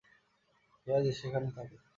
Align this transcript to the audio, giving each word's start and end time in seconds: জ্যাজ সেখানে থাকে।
জ্যাজ 0.87 1.05
সেখানে 1.19 1.47
থাকে। 1.55 1.75